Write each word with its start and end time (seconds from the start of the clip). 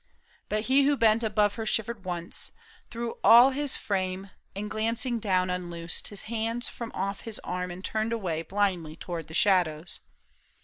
PAUL 0.01 0.07
ISHAM. 0.07 0.31
55 0.31 0.49
But 0.49 0.67
he 0.67 0.83
who 0.87 0.97
bent 0.97 1.23
above 1.23 1.53
her 1.53 1.65
shivered 1.67 2.05
once 2.05 2.53
Through 2.89 3.19
all 3.23 3.51
his 3.51 3.77
frame, 3.77 4.31
and, 4.55 4.67
glancing 4.67 5.19
down, 5.19 5.51
un 5.51 5.69
loosed 5.69 6.07
Her 6.07 6.15
hands 6.25 6.67
from 6.67 6.91
off 6.95 7.21
his 7.21 7.37
arm 7.43 7.69
and 7.69 7.85
turned 7.85 8.11
away 8.11 8.41
Blindly 8.41 8.95
toward 8.95 9.27
the 9.27 9.35
shadows. 9.35 9.99